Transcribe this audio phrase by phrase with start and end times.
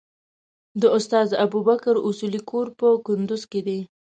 [0.81, 3.79] د استاد ابوبکر اصولي کور په کندوز کې دی.